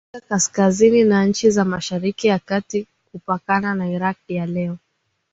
[0.13, 4.77] Afrika Kaskazini na nchi za Mashariki ya Kati kupakana na Iraki ya leo